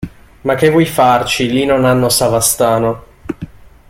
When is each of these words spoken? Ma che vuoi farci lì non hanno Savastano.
Ma 0.41 0.55
che 0.55 0.71
vuoi 0.71 0.87
farci 0.87 1.51
lì 1.51 1.63
non 1.63 1.85
hanno 1.85 2.09
Savastano. 2.09 3.03